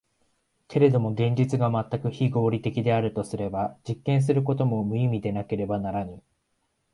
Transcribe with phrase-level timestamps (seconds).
[0.67, 6.23] けれども現実が全く非合理的であるとすれば、実験することも無意味でなければならぬ。